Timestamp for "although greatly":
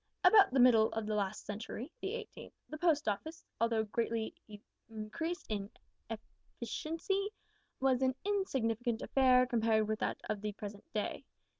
3.59-4.33